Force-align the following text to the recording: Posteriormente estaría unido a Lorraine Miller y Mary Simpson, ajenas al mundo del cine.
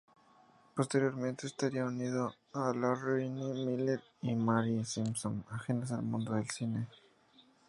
Posteriormente 0.73 1.45
estaría 1.45 1.85
unido 1.85 2.33
a 2.53 2.73
Lorraine 2.73 3.53
Miller 3.53 4.01
y 4.23 4.33
Mary 4.33 4.83
Simpson, 4.83 5.45
ajenas 5.51 5.91
al 5.91 6.01
mundo 6.01 6.33
del 6.33 6.49
cine. 6.49 6.87